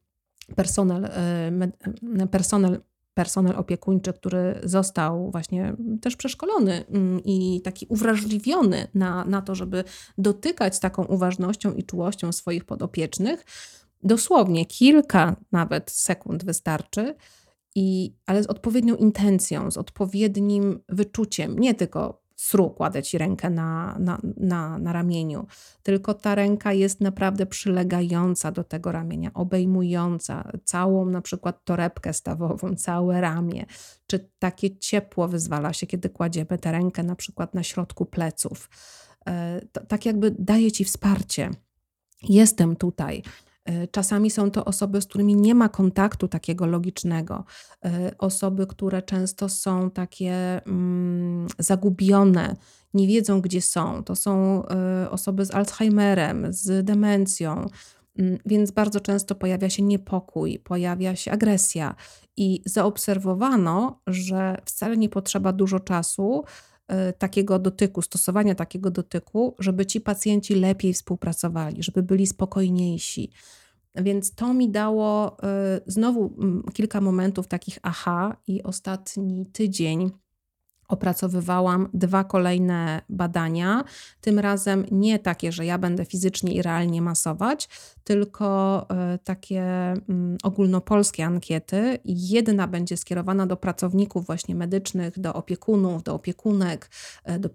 [0.56, 2.82] personel, e, personel,
[3.14, 9.84] personel opiekuńczy, który został właśnie też przeszkolony mm, i taki uwrażliwiony na, na to, żeby
[10.18, 13.46] dotykać taką uważnością i czułością swoich podopiecznych,
[14.04, 17.16] dosłownie kilka nawet sekund wystarczy.
[17.78, 23.98] I, ale z odpowiednią intencją, z odpowiednim wyczuciem, nie tylko sru kładę ci rękę na,
[24.00, 25.48] na, na, na ramieniu,
[25.84, 32.76] tylko ta ręka jest naprawdę przylegająca do tego ramienia, obejmująca całą na przykład torebkę stawową,
[32.86, 33.66] całe ramię,
[34.08, 38.70] czy takie ciepło wyzwala się, kiedy kładziemy tę rękę na przykład na środku pleców.
[39.28, 41.50] E, tak jakby daje ci wsparcie.
[42.30, 43.24] Jestem tutaj.
[43.66, 47.44] E, czasami są to osoby, z którymi nie ma kontaktu takiego logicznego.
[47.86, 52.56] E, osoby, które często są takie mm, zagubione,
[52.94, 54.04] nie wiedzą, gdzie są.
[54.04, 57.66] To są e, osoby z Alzheimerem, z demencją,
[58.20, 61.96] mm, więc bardzo często pojawia się niepokój, pojawia się agresja.
[62.38, 66.44] I zaobserwowano, że wcale nie potrzeba dużo czasu,
[67.18, 73.32] takiego dotyku, stosowania takiego dotyku, żeby ci pacjenci lepiej współpracowali, żeby byli spokojniejsi.
[73.96, 75.38] Więc to mi dało
[75.78, 80.12] y, znowu mm, kilka momentów takich aha, i ostatni tydzień
[80.88, 83.84] opracowywałam dwa kolejne badania,
[84.22, 87.70] tym razem nie takie, że ja będę fizycznie i realnie masować,
[88.04, 92.00] tylko e, takie mm, ogólnopolskie ankiety.
[92.06, 96.90] Jedna będzie skierowana do pracowników właśnie medycznych, do opiekunów, do opiekunek,
[97.24, 97.50] e, do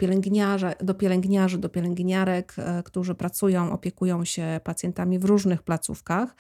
[0.81, 6.35] do, pielęgniarzy, do pielęgniarek, e, którzy pracują, opiekują się pacjentami w różnych placówkach.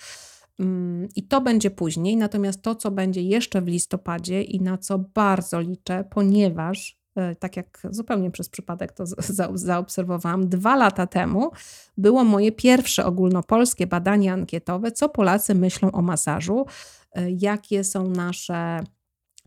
[0.60, 4.98] Mm, I to będzie później, natomiast to, co będzie jeszcze w listopadzie i na co
[4.98, 9.04] bardzo liczę, ponieważ e, tak jak zupełnie przez przypadek to
[9.54, 11.50] zaobserwowałam, dwa lata temu
[11.96, 16.66] było moje pierwsze ogólnopolskie badanie ankietowe, co Polacy myślą o masażu,
[17.12, 18.80] e, jakie są nasze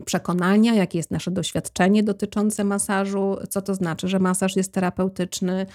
[0.05, 5.65] przekonania, jakie jest nasze doświadczenie dotyczące masażu, co to znaczy, że masaż jest terapeutyczny,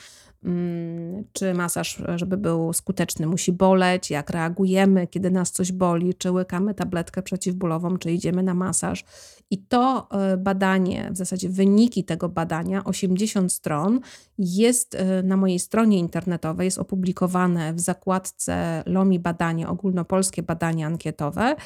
[1.33, 6.75] czy masaż, żeby był skuteczny, musi boleć, jak reagujemy, kiedy nas coś boli, czy łykamy
[6.75, 9.05] tabletkę przeciwbólową, czy idziemy na masaż.
[9.51, 14.01] I to e, badanie, w zasadzie wyniki tego badania, 80 stron,
[14.39, 21.57] jest e, na mojej stronie internetowej, jest opublikowane w zakładce LOMI Badanie, ogólnopolskie badanie ankietowe.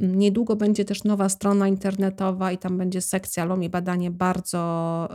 [0.00, 5.08] Mm, niedługo będzie też nowa strona internetowa i tam będzie sekcja LOMI Badanie bardzo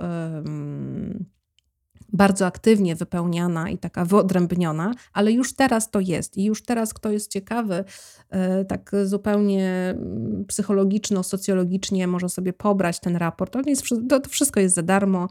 [2.13, 6.37] bardzo aktywnie wypełniana i taka wyodrębniona, ale już teraz to jest.
[6.37, 7.83] I już teraz, kto jest ciekawy,
[8.29, 13.53] e, tak zupełnie mm, psychologiczno-socjologicznie może sobie pobrać ten raport.
[13.53, 15.27] To, jest, to wszystko jest za darmo,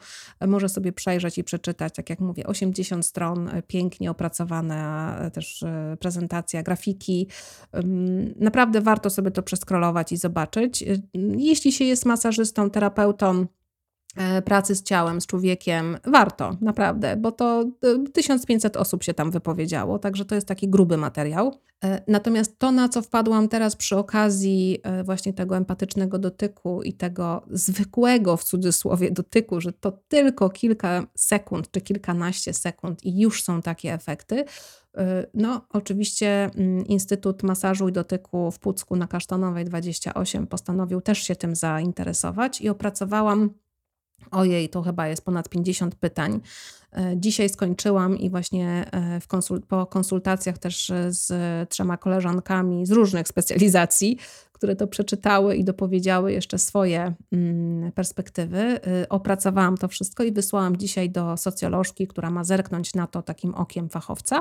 [0.46, 1.94] może sobie przejrzeć i przeczytać.
[1.94, 5.64] Tak jak mówię, 80 stron, e, pięknie opracowana e, też
[6.00, 7.28] prezentacja, grafiki.
[8.40, 10.84] Naprawdę warto sobie to przeskrolować i zobaczyć.
[11.36, 13.46] Jeśli się jest masażystą, terapeutą,
[14.44, 17.64] pracy z ciałem, z człowiekiem, warto, naprawdę, bo to
[18.12, 21.60] 1500 e, osób się tam wypowiedziało, także to jest taki gruby materiał.
[21.84, 27.42] E, natomiast to, na co wpadłam teraz przy okazji właśnie tego empatycznego dotyku i tego
[27.50, 33.62] zwykłego w cudzysłowie dotyku, że to tylko kilka sekund czy kilkanaście sekund i już są
[33.62, 34.44] takie efekty.
[35.34, 41.36] No, oczywiście mm, Instytut Masażu i Dotyku w Pucku na Kasztanowej 28 postanowił też się
[41.36, 43.50] tym zainteresować i opracowałam
[44.30, 46.40] Ojej, to chyba jest ponad 50 pytań.
[46.92, 51.32] E, dzisiaj skończyłam i właśnie e, po konsultacjach też z
[51.70, 54.18] trzema koleżankami z różnych specjalizacji,
[54.56, 60.76] które to przeczytały i dopowiedziały jeszcze swoje mm, perspektywy, e, opracowałam to wszystko i wysłałam
[60.76, 64.40] dzisiaj do socjolożki, która ma zerknąć na to takim okiem fachowca.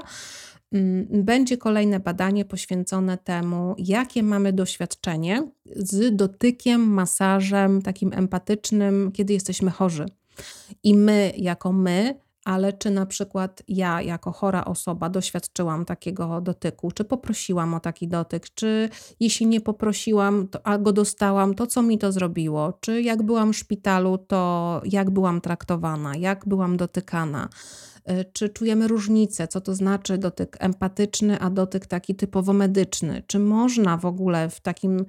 [0.71, 9.33] Mm, będzie kolejne badanie poświęcone temu, jakie mamy doświadczenie z dotykiem, masażem takim empatycznym, kiedy
[9.33, 10.05] jesteśmy chorzy.
[10.83, 16.91] I my, jako my, ale czy na przykład ja, jako chora osoba, doświadczyłam takiego dotyku,
[16.91, 21.81] czy poprosiłam o taki dotyk, czy jeśli nie poprosiłam, to, a go dostałam, to co
[21.81, 27.49] mi to zrobiło, czy jak byłam w szpitalu, to jak byłam traktowana, jak byłam dotykana.
[28.09, 33.23] Y, czy czujemy różnicę, co to znaczy dotyk empatyczny, a dotyk taki typowo medyczny?
[33.27, 35.05] Czy można w ogóle w takim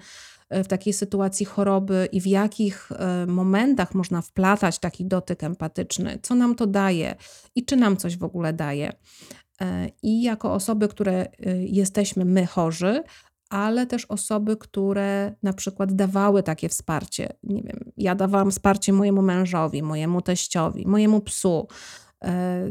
[0.50, 6.34] w takiej sytuacji choroby i w jakich y, momentach można wplatać taki dotyk empatyczny, co
[6.34, 7.14] nam to daje
[7.54, 8.92] i czy nam coś w ogóle daje.
[10.02, 11.26] I jako osoby, które
[11.58, 13.02] jesteśmy my chorzy,
[13.50, 17.32] ale też osoby, które na przykład dawały takie wsparcie.
[17.42, 22.05] Nie wiem, ja dawałam wsparcie mojemu mężowi, mojemu teściowi, mojemu psu, E,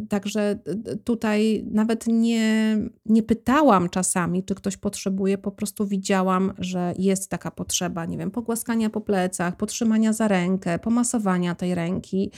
[0.09, 0.59] także
[1.03, 7.51] tutaj nawet nie, nie pytałam czasami, czy ktoś potrzebuje, po prostu widziałam, że jest taka
[7.51, 12.31] potrzeba, nie wiem, pogłaskania po plecach, potrzymania za rękę, pomasowania tej ręki,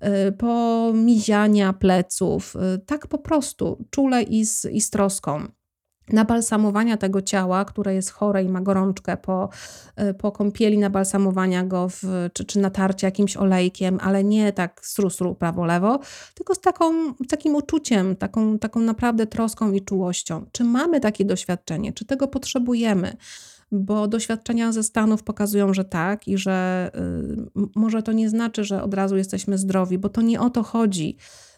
[0.00, 5.48] e, pomiziania pleców, e, tak po prostu, czule i z, i z troską
[6.08, 9.48] nabalsamowania tego ciała, które jest chore i ma gorączkę po,
[9.96, 15.34] e, po kąpieli, nabalsamowania go w, czy, czy natarcia jakimś olejkiem, ale nie tak sru-sru
[15.34, 15.98] prawo-lewo,
[16.34, 20.46] tylko z taką, takim uczuciem, taką, taką naprawdę troską i czułością.
[20.52, 21.92] Czy mamy takie doświadczenie?
[21.92, 23.16] Czy tego potrzebujemy?
[23.72, 26.90] Bo doświadczenia ze Stanów pokazują, że tak i że
[27.56, 30.62] y, może to nie znaczy, że od razu jesteśmy zdrowi, bo to nie o to
[30.62, 31.16] chodzi,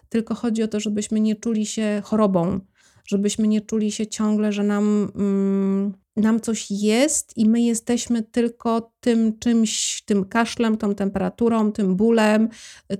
[0.09, 2.61] tylko chodzi o to, żebyśmy nie czuli się chorobą,
[3.07, 8.93] żebyśmy nie czuli się ciągle, że nam, mm, nam coś jest i my jesteśmy tylko
[9.01, 12.49] tym czymś, tym kaszlem, tą temperaturą, tym bólem,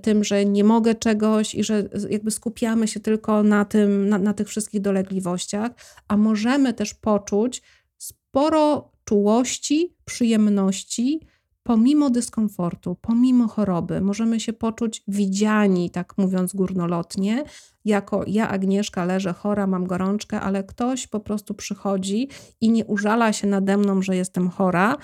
[0.01, 4.33] tym, że nie mogę czegoś i że jakby skupiamy się tylko na, tym, na, na
[4.33, 5.71] tych wszystkich dolegliwościach,
[6.07, 7.61] a możemy też poczuć
[7.97, 11.19] sporo czułości, przyjemności,
[11.65, 17.43] pomimo dyskomfortu, pomimo choroby, możemy się poczuć widziani, tak mówiąc górnolotnie,
[17.85, 22.29] jako ja, Agnieszka, leżę chora, mam gorączkę, ale ktoś po prostu przychodzi
[22.61, 24.97] i nie użala się nade mną, że jestem chora,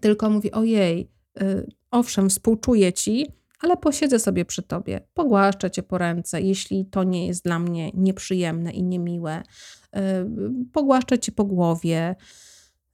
[0.00, 3.26] tylko mówi: Ojej, yy, owszem, współczuję ci,
[3.60, 7.90] ale posiedzę sobie przy tobie, pogłaszczę cię po ręce, jeśli to nie jest dla mnie
[7.94, 9.42] nieprzyjemne i niemiłe,
[9.94, 10.00] yy,
[10.72, 12.16] pogłaszczę cię po głowie.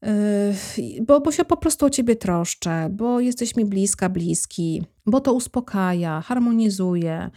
[0.06, 5.20] Yy, bo, bo się po prostu o ciebie troszczę, bo jesteś mi bliska, bliski, bo
[5.20, 7.30] to uspokaja, harmonizuje.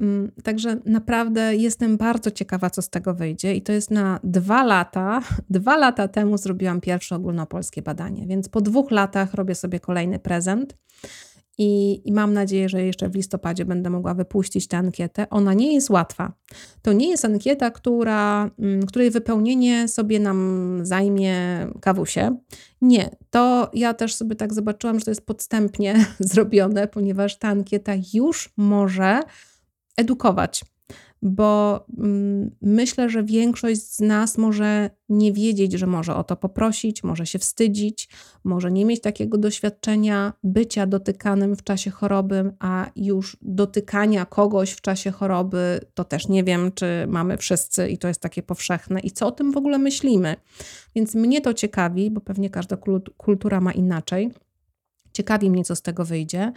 [0.00, 4.64] Mm, także naprawdę jestem bardzo ciekawa, co z tego wyjdzie, i to jest na dwa
[4.64, 5.20] lata.
[5.50, 10.76] Dwa lata temu zrobiłam pierwsze ogólnopolskie badanie, więc po dwóch latach robię sobie kolejny prezent.
[11.58, 15.30] I, I, mam nadzieję, że jeszcze w listopadzie będę mogła wypuścić tę ankietę.
[15.30, 16.32] Ona nie jest łatwa.
[16.82, 21.36] To nie jest ankieta, która, mm, której wypełnienie sobie nam zajmie
[21.80, 22.36] kawusie.
[22.82, 27.92] Nie, to ja też sobie tak zobaczyłam, że to jest podstępnie zrobione, ponieważ ta ankieta
[28.14, 29.20] już może
[29.96, 30.64] edukować.
[31.22, 37.04] Bo mm, myślę, że większość z nas może nie wiedzieć, że może o to poprosić,
[37.04, 38.08] może się wstydzić,
[38.44, 44.80] może nie mieć takiego doświadczenia bycia dotykanym w czasie choroby, a już dotykania kogoś w
[44.80, 49.10] czasie choroby, to też nie wiem, czy mamy wszyscy i to jest takie powszechne i
[49.10, 50.36] co o tym w ogóle myślimy.
[50.94, 52.76] Więc mnie to ciekawi, bo pewnie każda
[53.16, 54.30] kultura ma inaczej.
[55.12, 56.52] Ciekawi mnie, co z tego wyjdzie.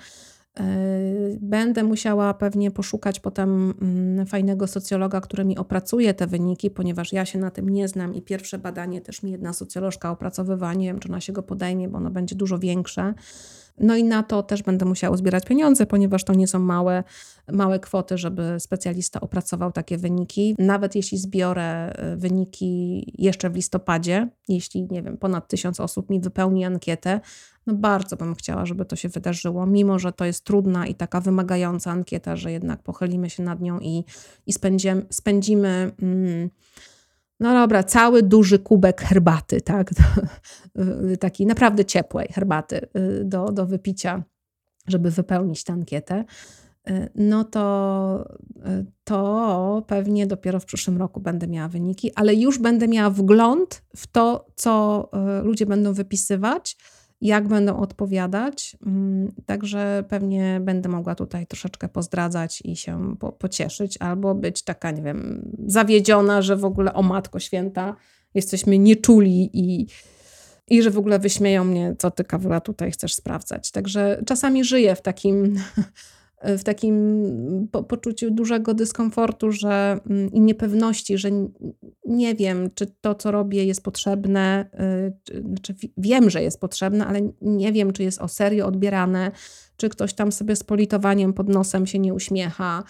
[0.59, 7.13] Yy, będę musiała pewnie poszukać potem mm, fajnego socjologa, który mi opracuje te wyniki, ponieważ
[7.13, 10.73] ja się na tym nie znam i pierwsze badanie też mi jedna socjolożka opracowywała.
[10.73, 13.13] Nie wiem, czy ona się go podejmie, bo ono będzie dużo większe.
[13.77, 17.03] No i na to też będę musiała zbierać pieniądze, ponieważ to nie są małe,
[17.51, 20.55] małe kwoty, żeby specjalista opracował takie wyniki.
[20.59, 26.19] Nawet jeśli zbiorę y, wyniki jeszcze w listopadzie, jeśli, nie wiem, ponad tysiąc osób mi
[26.19, 27.19] wypełni ankietę,
[27.67, 31.21] no bardzo bym chciała, żeby to się wydarzyło, mimo że to jest trudna i taka
[31.21, 34.05] wymagająca ankieta, że jednak pochylimy się nad nią i,
[34.45, 36.49] i spędzimy, spędzimy mm,
[37.41, 39.89] no dobra, cały duży kubek herbaty, tak?
[41.19, 44.23] Takiej naprawdę ciepłej herbaty y, do, do wypicia,
[44.87, 46.25] żeby wypełnić tę ankietę.
[46.89, 52.59] Y, no to, y, to pewnie dopiero w przyszłym roku będę miała wyniki, ale już
[52.59, 55.09] będę miała wgląd w to, co
[55.43, 56.77] ludzie będą wypisywać
[57.21, 58.77] jak będą odpowiadać.
[58.85, 64.91] Mm, także pewnie będę mogła tutaj troszeczkę pozdradzać i się po, pocieszyć, albo być taka,
[64.91, 67.95] nie wiem, zawiedziona, że w ogóle o Matko Święta
[68.33, 69.87] jesteśmy nieczuli i,
[70.67, 73.71] i że w ogóle wyśmieją mnie, co ty, Kawula, tutaj chcesz sprawdzać.
[73.71, 75.55] Także czasami żyję w takim
[76.43, 81.29] w takim po, poczuciu dużego dyskomfortu że, mm, i niepewności, że
[82.05, 84.65] nie wiem, czy to, co robię, jest potrzebne.
[85.07, 89.31] Y, czy, znaczy wiem, że jest potrzebne, ale nie wiem, czy jest o serio odbierane,
[89.77, 92.83] czy ktoś tam sobie z politowaniem pod nosem się nie uśmiecha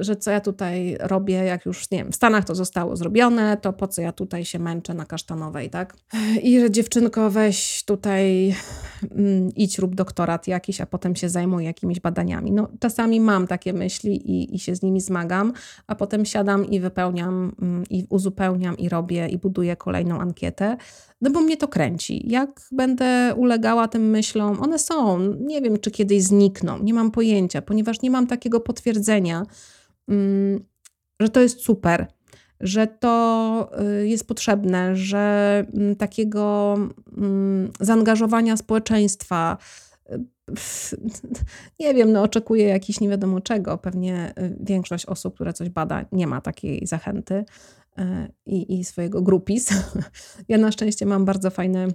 [0.00, 3.72] że co ja tutaj robię, jak już, nie wiem, w Stanach to zostało zrobione, to
[3.72, 5.96] po co ja tutaj się męczę na kasztanowej, tak?
[6.42, 8.54] I że dziewczynko weź tutaj
[9.10, 12.52] mm, idź rób doktorat jakiś, a potem się zajmuj jakimiś badaniami.
[12.52, 15.52] No czasami mam takie myśli i, i się z nimi zmagam,
[15.86, 20.76] a potem siadam i wypełniam mm, i uzupełniam i robię i buduję kolejną ankietę,
[21.24, 22.30] no bo mnie to kręci.
[22.30, 27.62] Jak będę ulegała tym myślom, one są, nie wiem, czy kiedyś znikną, nie mam pojęcia,
[27.62, 29.42] ponieważ nie mam takiego potwierdzenia,
[30.08, 30.64] mm,
[31.20, 32.06] że to jest super,
[32.60, 33.70] że to
[34.02, 36.74] y, jest potrzebne, że mm, takiego
[37.16, 39.58] mm, zaangażowania społeczeństwa,
[40.10, 40.24] y,
[41.80, 43.78] nie wiem, no oczekuję jakiś nie wiadomo czego.
[43.78, 47.44] Pewnie y, większość osób, które coś bada, nie ma takiej zachęty.
[47.98, 49.70] E, i, i swojego grupis.
[50.48, 51.88] Ja na szczęście mam bardzo fajne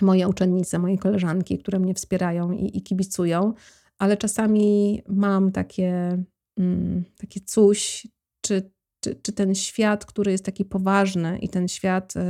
[0.00, 3.54] moje uczennice, moje koleżanki, które mnie wspierają i, i kibicują,
[3.98, 6.22] ale czasami mam takie,
[6.58, 8.06] mm, takie coś,
[8.40, 8.70] czy,
[9.00, 12.20] czy, czy, ten świat, który jest taki poważny i ten świat y,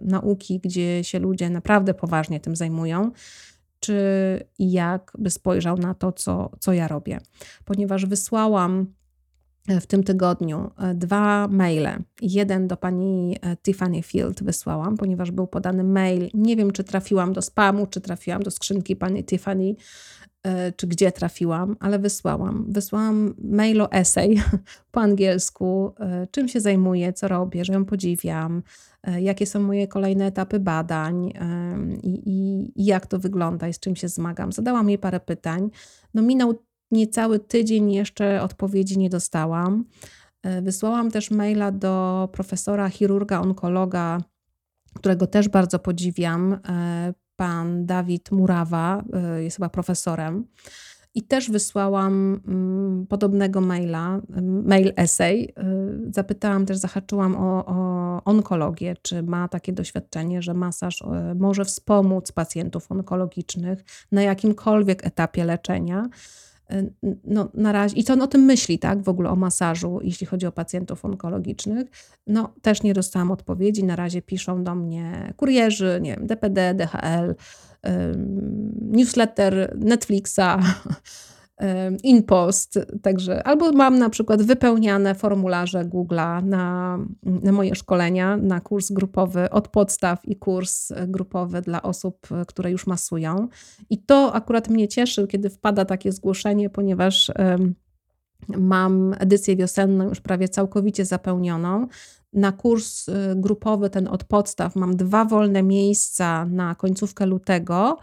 [0.00, 3.10] nauki, gdzie się ludzie naprawdę poważnie tym zajmują,
[3.80, 3.94] czy
[4.58, 7.18] jak by spojrzał na to, co, co ja robię.
[7.64, 8.94] Ponieważ wysłałam
[9.68, 12.02] w tym tygodniu e, dwa maile.
[12.22, 16.28] Jeden do pani e, Tiffany Field wysłałam, ponieważ był podany mail.
[16.34, 19.74] Nie wiem, czy trafiłam do spamu, czy trafiłam do skrzynki pani Tiffany,
[20.42, 22.66] e, czy gdzie trafiłam, ale wysłałam.
[22.68, 24.36] Wysłałam mail o essay
[24.92, 25.94] po angielsku,
[26.30, 28.62] czym się zajmuję, co robię, że ją podziwiam,
[29.18, 31.32] jakie są moje kolejne etapy badań
[32.02, 34.52] i, i, i jak to wygląda i z czym się zmagam.
[34.52, 35.70] Zadałam jej parę pytań.
[36.14, 36.54] No minął
[36.90, 39.84] Niecały tydzień jeszcze odpowiedzi nie dostałam.
[40.44, 44.18] E, wysłałam też maila do profesora chirurga onkologa,
[44.94, 46.52] którego też bardzo podziwiam.
[46.52, 50.46] E, pan Dawid Murawa e, jest chyba profesorem.
[51.16, 55.54] I też wysłałam mm, podobnego maila, mail essay.
[56.10, 61.02] Zapytałam też, zahaczyłam o, o, onkologię, czy ma takie doświadczenie, że masaż
[61.38, 66.08] może wspomóc pacjentów onkologicznych na jakimkolwiek etapie leczenia.
[66.72, 66.92] Y,
[67.24, 70.26] no, na razie, i co on o tym myśli, tak, w ogóle o masażu, jeśli
[70.26, 71.88] chodzi o pacjentów onkologicznych.
[72.26, 73.84] No, też nie dostałam odpowiedzi.
[73.84, 77.34] Na razie piszą do mnie kurierzy, nie wiem, DPD, DHL,
[78.80, 80.40] newsletter Netflixa,
[82.02, 88.92] InPost, także albo mam na przykład wypełniane formularze Google'a na, na moje szkolenia, na kurs
[88.92, 93.48] grupowy od podstaw i kurs grupowy dla osób, które już masują.
[93.90, 97.32] I to akurat mnie cieszy, kiedy wpada takie zgłoszenie, ponieważ
[98.48, 101.86] mam edycję wiosenną już prawie całkowicie zapełnioną.
[102.32, 107.98] Na kurs y, grupowy ten od podstaw mam dwa wolne miejsca na końcówkę lutego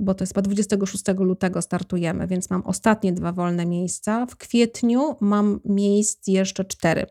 [0.00, 4.26] bo to jest chyba 26 lutego startujemy, więc mam ostatnie dwa wolne miejsca.
[4.26, 7.06] W kwietniu mam miejsc jeszcze cztery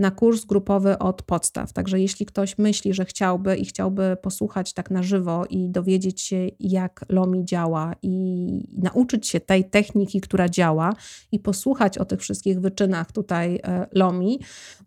[0.00, 1.72] na kurs grupowy od podstaw.
[1.72, 6.48] Także jeśli ktoś myśli, że chciałby i chciałby posłuchać tak na żywo i dowiedzieć się,
[6.60, 10.92] jak Lomi działa i nauczyć się tej techniki, która działa
[11.32, 14.40] i posłuchać o tych wszystkich wyczynach tutaj e, Lomi,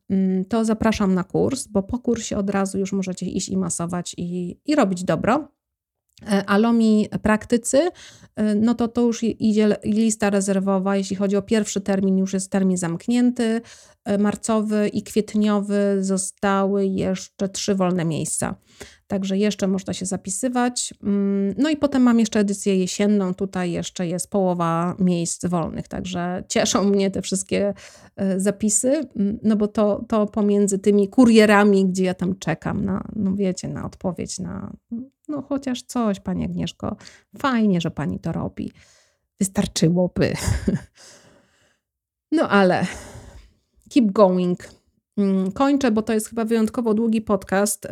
[0.10, 4.16] mm, to zapraszam na kurs, bo po kursie od razu już możecie iść i masować
[4.18, 5.48] i, i robić dobro.
[6.32, 7.90] E, Alomi praktycy,
[8.36, 10.98] e, no to to już idzie lista rezerwowa.
[10.98, 13.62] Jeśli chodzi o pierwszy termin, już jest termin zamknięty.
[14.06, 18.56] E, marcowy i kwietniowy zostały jeszcze trzy wolne miejsca.
[19.08, 20.94] Także jeszcze można się zapisywać.
[21.04, 23.34] Mm, no i potem mam jeszcze edycję jesienną.
[23.34, 25.88] Tutaj jeszcze jest połowa miejsc wolnych.
[25.88, 27.74] Także cieszą mnie te wszystkie
[28.38, 33.36] zapisy, mm, no bo to, to pomiędzy tymi kurierami, gdzie ja tam czekam na, no
[33.36, 34.74] wiecie, na odpowiedź na
[35.34, 36.96] no chociaż coś, Pani Agnieszko,
[37.38, 38.72] fajnie, że Pani to robi.
[39.40, 40.34] Wystarczyłoby.
[42.36, 42.86] No ale
[43.90, 44.70] keep going.
[45.18, 47.88] Mm, kończę, bo to jest chyba wyjątkowo długi podcast.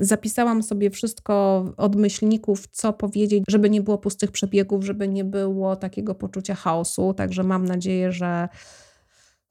[0.00, 5.76] Zapisałam sobie wszystko od myślników, co powiedzieć, żeby nie było pustych przebiegów, żeby nie było
[5.76, 7.14] takiego poczucia chaosu.
[7.14, 8.48] Także mam nadzieję, że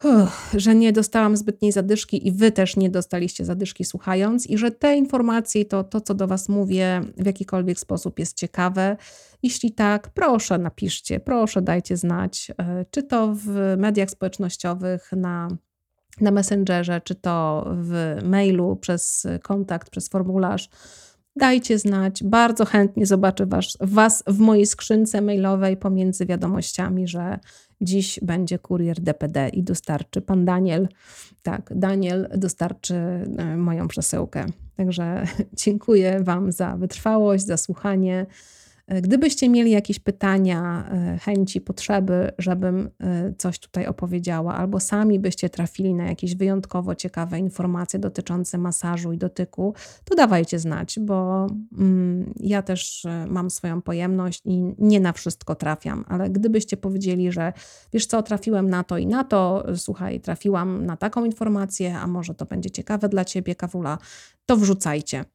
[0.03, 4.71] Uff, że nie dostałam zbytniej zadyszki i wy też nie dostaliście zadyszki słuchając, i że
[4.71, 8.97] te informacje to, to, co do was mówię, w jakikolwiek sposób jest ciekawe.
[9.43, 15.47] Jeśli tak, proszę napiszcie, proszę dajcie znać, e, czy to w mediach społecznościowych, na,
[16.21, 20.69] na Messengerze, czy to w mailu, przez kontakt, przez formularz.
[21.35, 22.23] Dajcie znać.
[22.23, 27.39] Bardzo chętnie zobaczę was, was w mojej skrzynce mailowej pomiędzy wiadomościami, że
[27.83, 30.87] Dziś będzie kurier DPD i dostarczy pan Daniel.
[31.43, 34.45] Tak, Daniel dostarczy e, moją przesyłkę.
[34.77, 35.23] Także
[35.63, 38.25] dziękuję Wam za wytrwałość, za słuchanie.
[38.87, 45.19] E, gdybyście mieli jakieś pytania, e, chęci, potrzeby, żebym e, coś tutaj opowiedziała, albo sami
[45.19, 49.73] byście trafili na jakieś wyjątkowo ciekawe informacje dotyczące masażu i dotyku,
[50.03, 56.05] to dawajcie znać, bo mm, ja też mam swoją pojemność i nie na wszystko trafiam,
[56.07, 57.53] ale gdybyście powiedzieli, że
[57.93, 62.33] wiesz co, trafiłem na to i na to, słuchaj, trafiłam na taką informację, a może
[62.33, 63.97] to będzie ciekawe dla ciebie, kawula,
[64.45, 65.25] to wrzucajcie.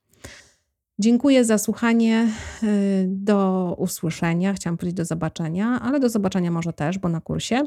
[1.01, 2.29] Dziękuję za słuchanie.
[2.63, 4.55] Y, do usłyszenia.
[4.55, 7.63] Chciałam powiedzieć do zobaczenia, ale do zobaczenia może też, bo na kursie.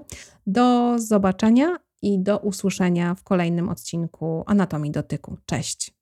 [0.48, 5.38] Do zobaczenia i do usłyszenia w kolejnym odcinku Anatomii Dotyku.
[5.46, 5.94] Cześć.